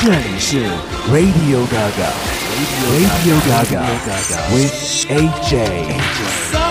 [0.00, 0.64] 这里是
[1.10, 6.67] Radio Gaga，Radio Gaga，with AJ。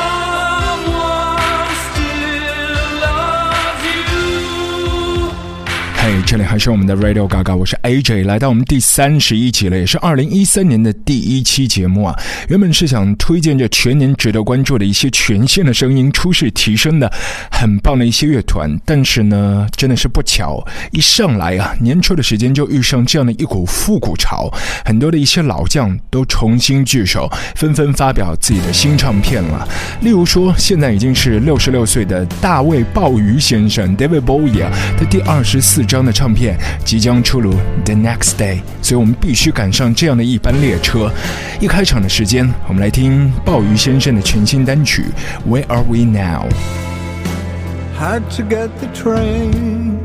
[6.27, 12.15] 这里还是我们的 Radio Gaga，我是 AJ，来到我们第三十一集了，也是二零一三年的第一期节目啊。
[12.49, 17.13] 原本是想推荐这全年值得关注的一些全新的声音、出世提升的
[17.51, 24.53] 很棒的一些乐团，但是呢，真的是不巧，一上来啊，年初的时间就遇上这样的一股复古潮，
[24.85, 29.69] 很多的一些老将都重新聚首，纷纷发表自己的新唱片了。
[30.01, 36.14] 例如说，现在已经是六十六岁的大卫鲍鱼先生 David Bowie 啊，的第二十四张的。
[36.14, 37.54] 唱片即将出炉，
[37.86, 41.12] The Next Day，所以我们必须赶上这样的一班列车。
[41.60, 45.06] 一开场的时间，我们来听鲍鱼先生的全新单曲《
[45.50, 49.98] Where Are We Now》。Had to get the train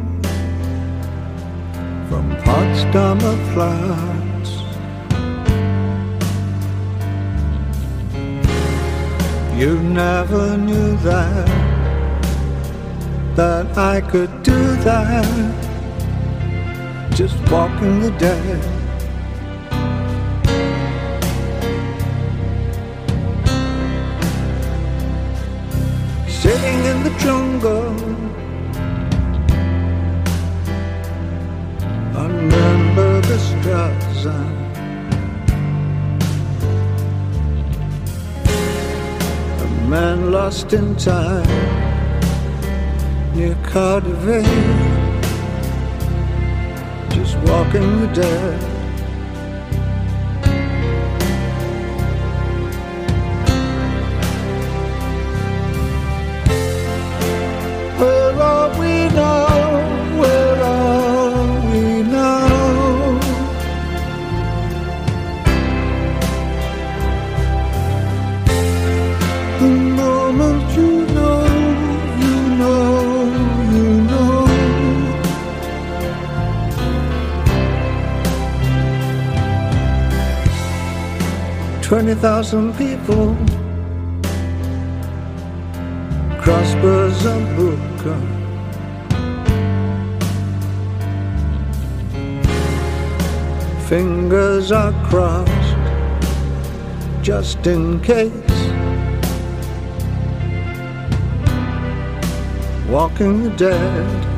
[2.08, 4.48] from Potsdamer Platz.
[9.58, 11.48] You never knew that
[13.36, 15.26] that I could do that
[17.15, 18.63] just walking the dead.
[26.27, 27.93] Sitting in the jungle,
[32.15, 34.37] remember the Straße.
[39.61, 41.47] A man lost in time
[43.35, 44.92] near Cardiff
[47.53, 48.72] walking the dead.
[82.23, 83.35] Thousand people
[86.41, 88.15] cross Berzabuka.
[93.89, 95.75] Fingers are crossed
[97.21, 98.31] just in case.
[102.87, 104.32] Walking the dead.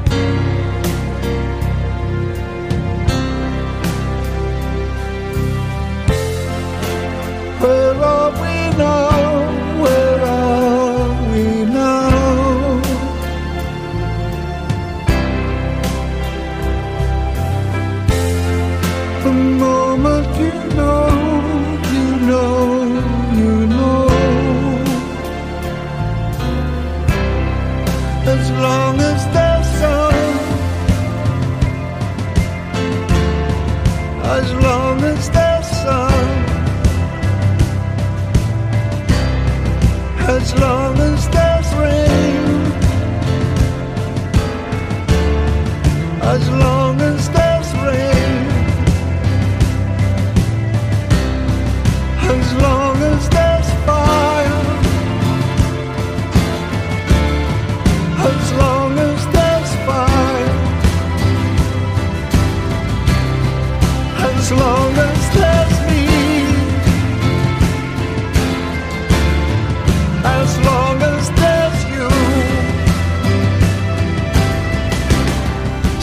[8.34, 9.65] we know.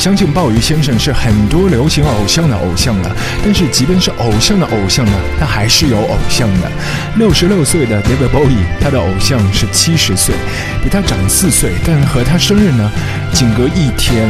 [0.03, 6.69] 相信鲍鱼先生是很多流行偶像的偶像了，但是即便是偶像的偶像呢，他还是有偶像的。
[7.19, 10.35] 六十六岁的 David Bowie，他的偶像是七十岁，
[10.83, 12.91] 比他长四岁，但和他生日呢
[13.33, 14.29] 仅隔一天。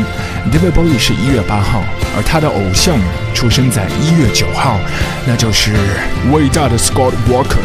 [0.52, 1.84] David Bowie 是一月八号，
[2.16, 2.98] 而他的偶像
[3.32, 4.78] 出生在一月九号，
[5.24, 5.72] 那就是
[6.32, 7.56] 伟大的 Scott Walker。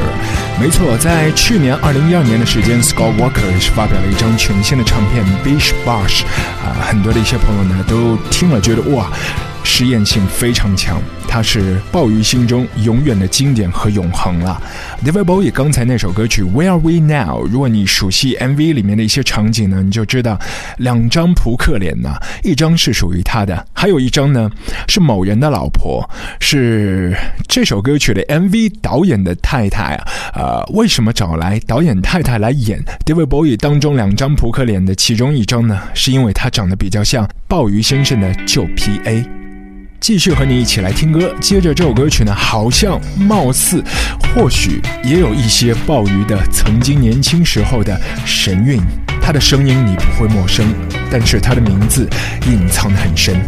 [0.61, 6.21] 没错，在去年二零一二年的时间，Scott Walker 是发表了一张全新的唱片《Bish Bash》，
[6.73, 9.09] 很多的一些朋友呢都听了觉得哇。
[9.69, 14.59] 实验性非常强，它是鲍鱼心中永远的经典和永恒了。
[15.05, 20.39] David Bowie 刚才那首歌曲《Where Are We Now》，如果你熟悉 MV 里面的一些场景呢，你就知道
[20.77, 24.49] 两张扑克脸呢，一张是属于他的，还有一张呢
[24.87, 26.09] 是某人的老婆，
[26.39, 27.13] 是
[27.47, 30.07] 这首歌曲的 MV 导演的太太啊。
[30.33, 35.79] 呃，为什么找来导演太太来演 David Bowie 当中两张扑克脸的其中一张呢？
[35.93, 39.27] 是因为他长得比较像鲍鱼先生的旧 PA。
[39.99, 41.33] 继续和你一起来听歌。
[41.41, 43.83] 接着这首歌曲呢，好像、貌似、
[44.33, 48.81] 或许也有一些鲍鱼的曾经年轻时候的神韵。
[49.21, 50.65] 他的声音你不会陌生，
[51.11, 52.07] 但是他的名字
[52.45, 53.41] 隐藏得很深。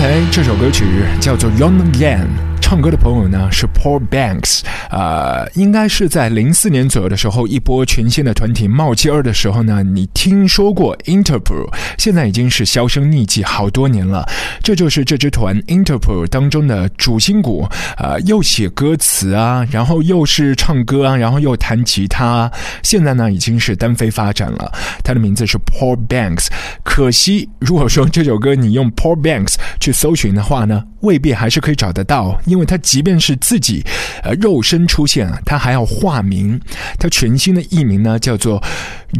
[0.00, 2.24] 才这首歌曲叫做《Young Again》。
[2.70, 4.60] 唱歌的朋友呢是 Paul Banks，
[4.90, 11.66] 呃，应该是在零四年左右的时候，一波全新的团体冒尖儿的时候呢，你听说过 Interpol？
[11.98, 14.24] 现在已经是销声匿迹好多年了。
[14.62, 22.48] 这就是这支团 Interpol 当中的主心骨，呃，又写歌词啊，然后又是唱歌啊，然后又弹吉他。
[22.84, 24.72] 现在呢已经是单飞发展了。
[25.02, 26.46] 他的名字是 Paul Banks。
[26.84, 32.59] 可惜，如果说这首歌你用 Paul Banks 去搜寻的话呢，未必还是可以找得到，因为。
[32.60, 33.82] 因为他即便是自己，
[34.22, 36.60] 呃，肉身出现啊，他还要化名。
[36.98, 38.62] 他全新的艺名呢，叫做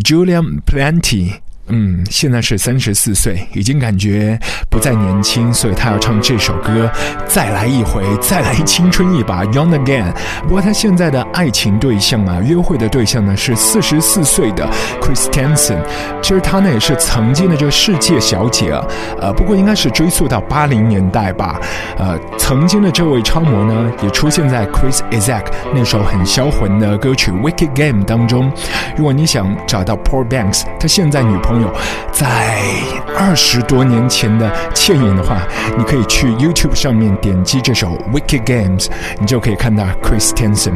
[0.04, 1.32] Julian Plenty。
[1.69, 4.37] 嗯，现在是三十四岁，已经感觉
[4.69, 6.90] 不再年轻，所以他要唱这首歌，
[7.29, 10.12] 再来一回，再来青春一把，Young Again。
[10.43, 14.69] 不过他现在的爱情对象啊，约会的对象呢是四十四岁的
[15.00, 15.79] Chris Tenson。
[16.21, 18.85] 其实他呢也是曾经的这个世界小姐啊，
[19.21, 21.61] 呃，不过应该是追溯到八零年代吧。
[21.97, 28.52] 呃，曾经的这位超模呢，也出现在 Chris Isaac 那首很销魂的歌曲《Wicked Game》当中。
[28.97, 31.60] 如果你想找到 Paul Banks，他现在女朋友。
[32.12, 32.61] 在
[33.19, 35.43] 二十多年前的倩影的话，
[35.76, 38.85] 你可以去 YouTube 上面点击这首《Wicked Games》，
[39.19, 40.75] 你就可以看到 Chris Tenson。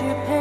[0.00, 0.37] you pay?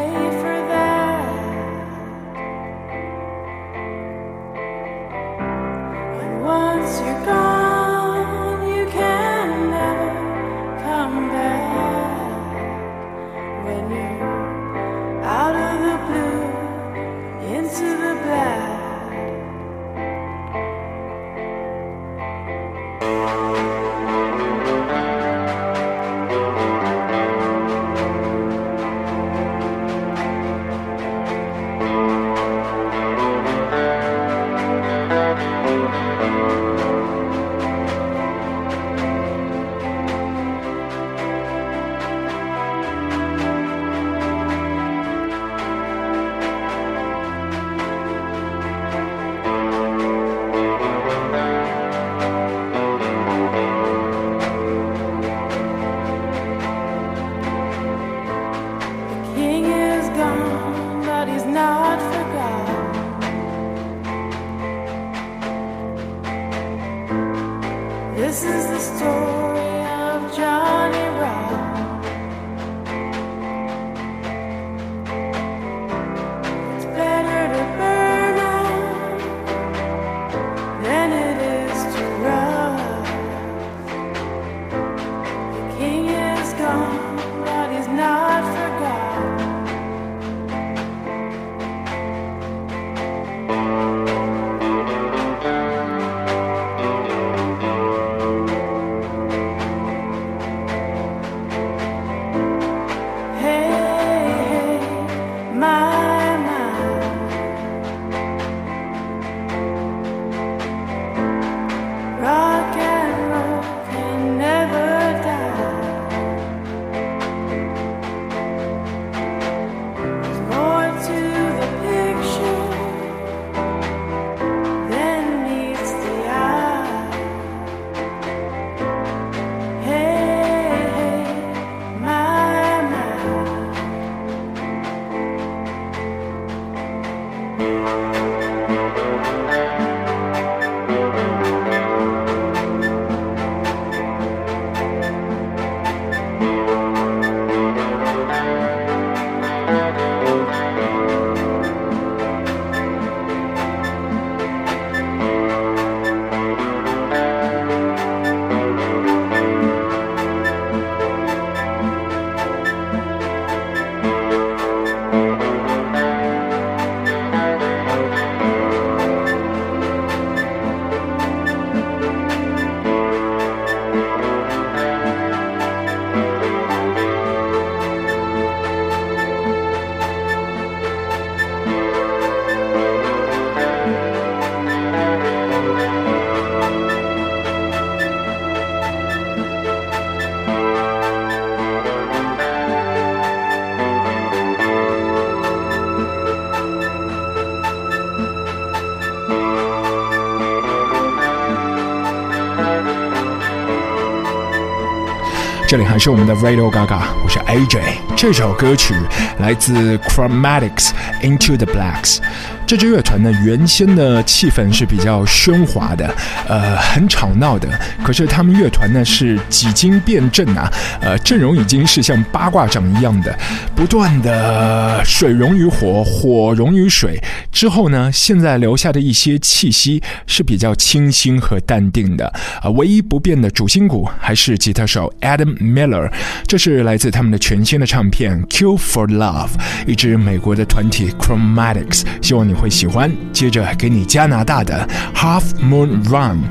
[205.77, 208.06] 里还是我们的 Radio Gaga，我是 AJ。
[208.17, 208.95] 这首歌曲
[209.37, 210.89] 来自 Chromatics
[211.21, 212.17] Into the Blacks。
[212.65, 216.13] 这支乐团呢，原先的气氛是比较喧哗的，
[216.49, 217.69] 呃，很吵闹的。
[218.03, 220.69] 可是他们乐团呢是几经变阵啊，
[220.99, 223.33] 呃，阵容已经是像八卦掌一样的，
[223.73, 227.23] 不断的水溶于火，火溶于水。
[227.53, 232.27] 之后呢，现在留下的一些气息是比较清新和淡定的。
[232.61, 236.11] 啊，唯一不变的主心骨还是吉他手 Adam Miller。
[236.45, 239.48] 这是来自他们的全新的唱片《Kill for Love》，
[239.86, 242.04] 一支美国的团体 Chromatics。
[242.22, 242.54] 希望你。
[242.62, 243.10] 会喜欢。
[243.32, 246.42] 接着给你加拿大的 Half Moon Run，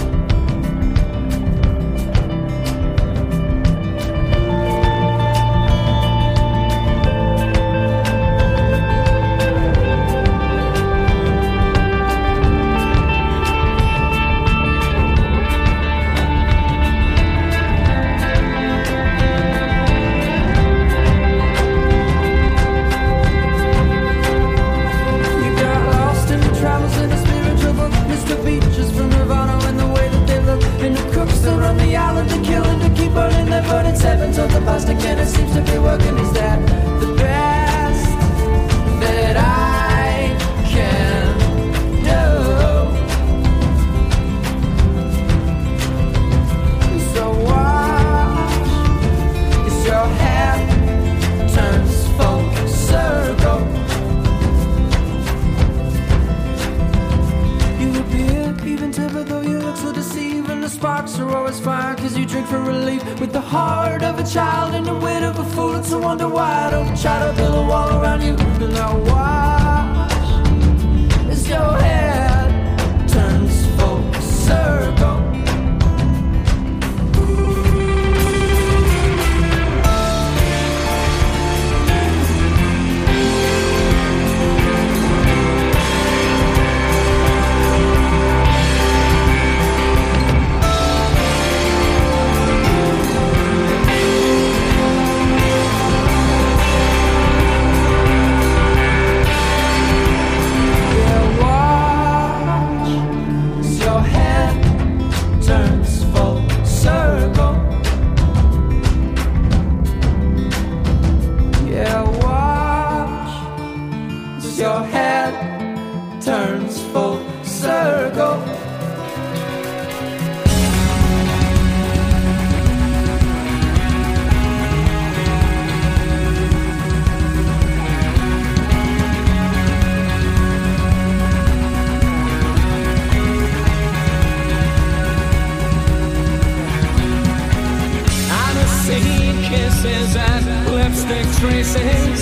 [139.85, 142.21] kisses and lipstick traces.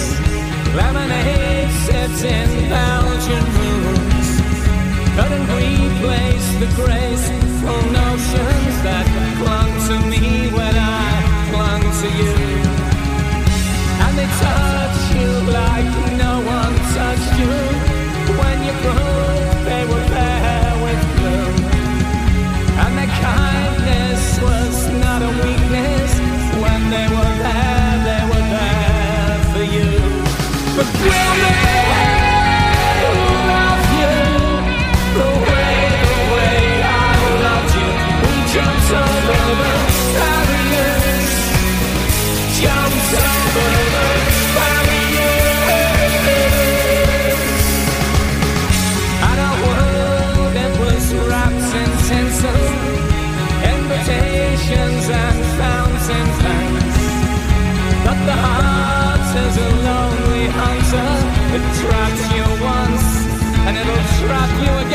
[0.75, 4.29] Lemonade sits in Belgian rooms.
[5.15, 9.05] Couldn't replace the graceful notions that
[9.39, 11.07] clung to me when I
[11.51, 12.35] clung to you.
[14.03, 15.91] And they touch you like
[16.25, 17.72] no one touched you.
[31.03, 31.52] will
[64.27, 64.92] drop you again.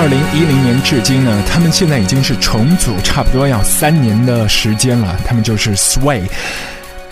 [0.00, 6.22] 二零一零年至今呢他们现在已经是重组差不多要三年的时间了他们就是 sway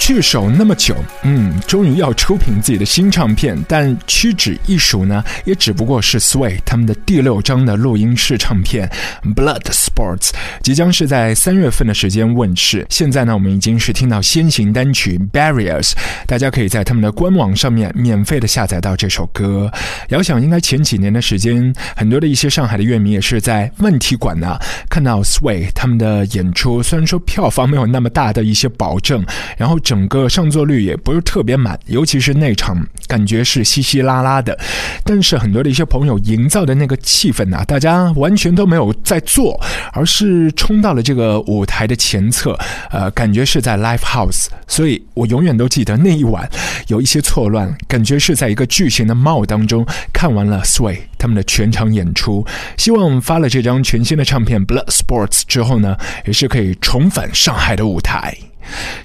[0.07, 8.89] 聚首那么久，嗯，终于要出品自己的新唱片，但屈指一数呢，也只不过是 Sway 他们的第六张的录音室唱片
[9.35, 10.29] 《Blood Sports》，
[10.63, 12.87] 即将是在三月份的时间问世。
[12.89, 15.91] 现在呢，我们已经是听到先行单曲《Barriers》，
[16.25, 19.69] 大家可以在他们的官网上面免费的下载到这首歌。
[20.11, 24.57] 遥想应该前几年的时间，很多的一些上海的乐迷也是在问题馆呢
[24.89, 29.27] 看到 Sway 他们的演出，虽然说票房没有那么大的一些保证，
[29.59, 29.96] 然后整。
[29.97, 34.55] 整个上座率也不是特别满，尤其是那场感觉是稀稀拉拉的。
[35.03, 39.59] 但是很多的一些朋友营造的那个气氛呐，大家完全都没有在做，
[39.95, 42.59] 而是冲到了这个舞台的前侧，
[42.91, 44.49] 呃，感觉是在 live house。
[44.67, 46.47] 所以我永远都记得那一晚
[46.89, 49.83] 有一些错乱，感觉是在一个巨型的 mall 当中
[50.13, 52.47] 看完了 Sway 他们的全场演出。
[52.77, 58.37] 希望发了这张全新的唱片《Blood Sports》之后呢，也是可以重返上海的舞台。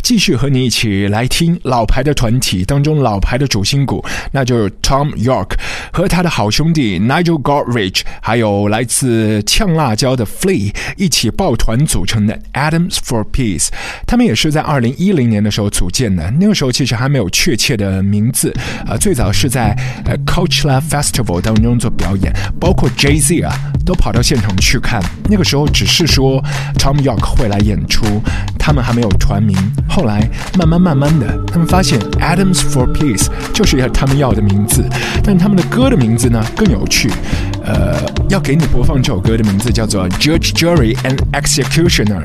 [0.02, 5.54] 继续和你一起来听老牌的团体当中老牌的主心骨，那就是 Tom York
[5.92, 13.70] 和他的好兄弟 Nigel Godrich，还有来自呛辣椒的 Flea 一起抱团组成的 Adams for Peace。
[14.06, 18.54] 他们也是在二零一零年的时候组建的，那个时候其实还没有确切的名字
[18.86, 23.54] 啊，最早是在呃 Coachella Festival 当中做表演，包括 Jay Z 啊
[23.86, 25.02] 都跑到现场去看。
[25.30, 26.44] 那个时候只是说
[26.78, 28.22] Tom York 会来演出，
[28.62, 29.58] 他们还没有团名。
[29.90, 34.86] 后来慢慢慢慢的，他们发现 Adams for Peace 就是要他们要的名字，
[35.24, 37.12] 但他们的歌的名字呢更有趣。
[37.72, 37.96] 呃，
[38.28, 42.22] 要给你播放这首歌的名字叫做 Judge, Jury and Executioner。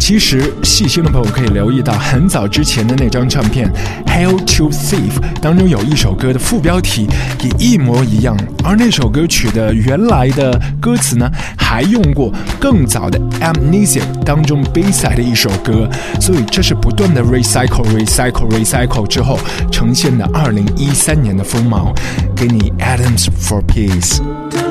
[0.00, 3.70] 其实细心的朋友可以留意到，很早之前的那张唱片
[4.06, 7.06] Hail to Thief 当中有一首歌的副标题
[7.42, 15.88] 也一模一样，而那首歌曲的原来的歌词呢，还用过更早的 Amnesia 当中 B-side 的一首歌，
[16.20, 19.38] 所以这是不断的 recycle、recycle、recycle 之后
[19.70, 21.94] 呈现的二零一三年的风貌。
[22.34, 24.67] 给你 Adams for Peace。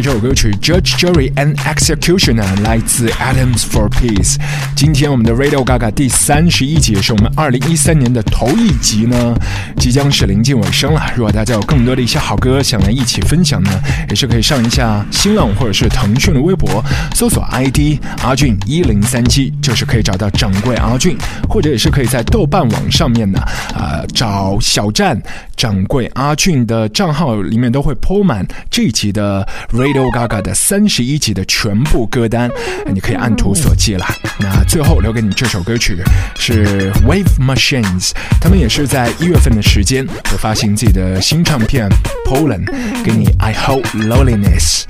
[0.00, 4.36] 这首歌曲《Judge, Jury and Executioner》来自 Adams for Peace。
[4.76, 9.34] 今天我们的 Radio Gaga 第三十一集是我们二零一三年的头一集呢，
[9.76, 11.02] 即将是临近尾声了。
[11.16, 13.70] 如果大家有更多的一些好歌想来一起分享呢，
[14.08, 16.82] 也是可以上一下新浪或者是腾讯的微博，
[17.16, 23.40] 搜索 ID 阿俊一零三七，就是可以找到掌柜阿俊，或者也是可以在豆瓣网上面呢，
[23.74, 25.20] 啊，找小站
[25.56, 29.44] 掌柜阿俊的账号里面都会铺满这一集的
[29.92, 30.08] Lady。
[30.08, 32.50] Gaga 的三十一集的全部歌单，
[32.92, 34.06] 你可以按图索骥了。
[34.38, 35.98] 那最后留给你这首歌曲
[36.36, 41.88] 是 Wave Machines，他们也是在一月份的时间会发行自己的新唱片
[42.24, 42.66] Poland，
[43.04, 44.84] 给你 I Hope Loneliness。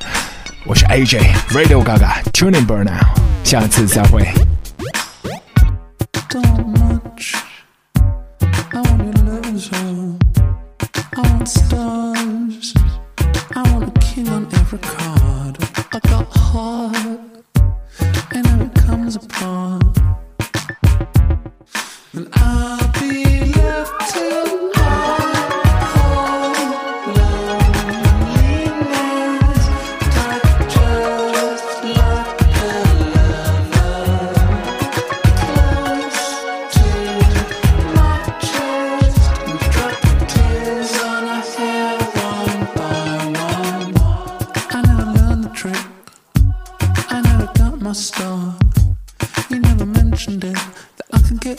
[0.64, 4.22] 我是 AJ Radio Gaga，Tune In Burnout，下次再会。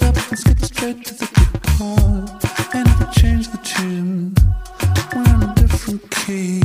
[0.09, 1.27] up, let's straight to the.
[2.73, 4.33] And change the tune,
[5.13, 6.61] we're in a different key.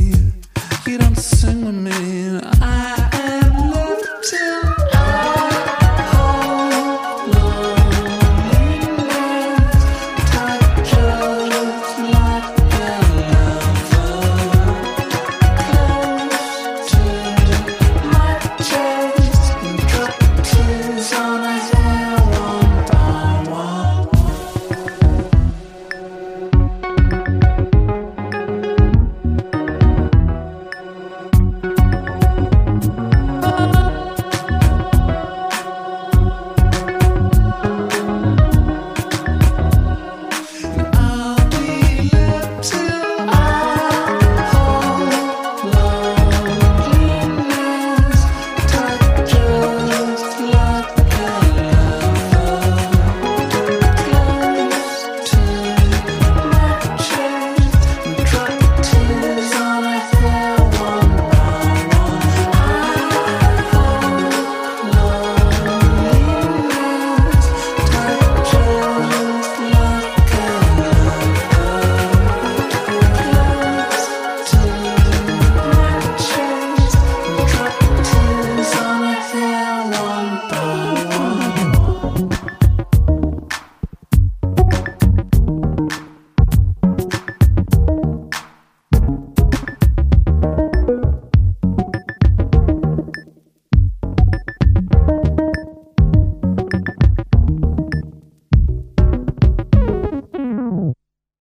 [0.87, 2.39] You don't sing with me.
[2.61, 4.74] I am love.